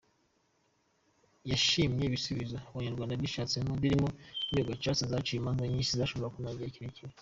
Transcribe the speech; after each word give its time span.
Yashimye 1.51 2.03
ibisubizo 2.05 2.55
Abanyarwanda 2.71 3.19
bishatsemo 3.21 3.73
birimo 3.81 4.07
Inkiko 4.13 4.63
Gacaca 4.67 5.03
zaciye 5.11 5.37
imanza 5.39 5.63
nyinshi 5.71 5.97
zashoboraga 5.99 6.33
kumara 6.35 6.53
igihe 6.57 6.71
kirekire. 6.77 7.13